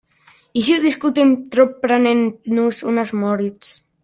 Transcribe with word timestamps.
I 0.59 0.63
si 0.67 0.73
ho 0.75 0.79
discutim 0.85 1.35
tot 1.57 1.77
prenent-nos 1.85 2.83
unes 2.93 3.15
Moritz? 3.23 3.75